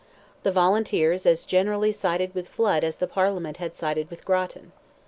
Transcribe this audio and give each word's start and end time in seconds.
The 0.41 0.51
volunteers 0.51 1.27
as 1.27 1.43
generally 1.45 1.91
sided 1.91 2.33
with 2.33 2.47
Flood 2.47 2.83
as 2.83 2.95
the 2.95 3.05
Parliament 3.05 3.57
had 3.57 3.77
sided 3.77 4.09
with 4.09 4.25
Grattan. 4.25 4.71